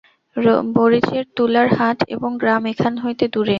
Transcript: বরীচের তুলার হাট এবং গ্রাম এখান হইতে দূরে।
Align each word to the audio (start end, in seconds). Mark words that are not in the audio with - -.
বরীচের 0.75 1.23
তুলার 1.35 1.67
হাট 1.73 1.99
এবং 2.07 2.29
গ্রাম 2.37 2.63
এখান 2.65 2.93
হইতে 2.97 3.25
দূরে। 3.27 3.49